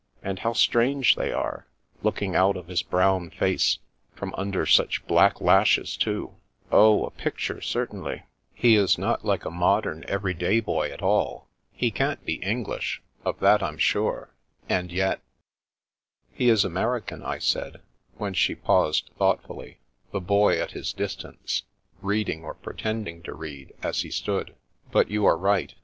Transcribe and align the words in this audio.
And 0.23 0.39
how 0.39 0.53
strange 0.53 1.15
Enter 1.15 1.25
the 1.25 1.29
Contessa 1.29 1.63
179 2.01 2.01
they 2.01 2.33
are— 2.33 2.33
^looking 2.33 2.35
out 2.35 2.57
of 2.57 2.67
his 2.69 2.81
brown 2.81 3.29
face, 3.29 3.77
from 4.15 4.33
under 4.35 4.65
such 4.65 5.05
black 5.05 5.39
lashes, 5.39 5.95
too. 5.95 6.35
Oh, 6.71 7.05
a 7.05 7.11
picture, 7.11 7.61
cer 7.61 7.85
tainly. 7.85 8.23
He 8.51 8.77
is 8.77 8.97
not 8.97 9.23
like 9.23 9.45
a 9.45 9.51
modem, 9.51 10.03
every 10.07 10.33
day 10.33 10.59
boy, 10.59 10.89
at 10.91 11.03
all. 11.03 11.49
He 11.71 11.91
can't 11.91 12.25
be 12.25 12.37
English, 12.41 13.03
of 13.23 13.39
that 13.41 13.61
Vm 13.61 13.77
sure, 13.77 14.33
and 14.67 14.91
yet 14.91 15.21
''"He 16.33 16.49
is 16.49 16.65
American," 16.65 17.21
I 17.21 17.37
said, 17.37 17.79
when 18.17 18.33
she 18.33 18.55
paused 18.55 19.11
thoughtfully, 19.19 19.77
the 20.11 20.19
Boy 20.19 20.59
at 20.59 20.71
his 20.71 20.93
distance 20.93 21.61
reading 22.01 22.43
or 22.43 22.55
pretending 22.55 23.21
to 23.21 23.35
read, 23.35 23.73
as 23.83 24.01
he 24.01 24.09
stood. 24.09 24.55
"But 24.91 25.11
you 25.11 25.27
are 25.27 25.37
right. 25.37 25.75